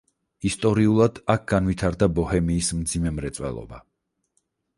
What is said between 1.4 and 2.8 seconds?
განვითარდა ბოჰემიის